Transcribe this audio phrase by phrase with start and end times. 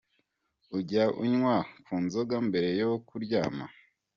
[0.77, 1.55] Ujya unywa
[1.85, 3.65] ku nzoga mbere yo kuryama.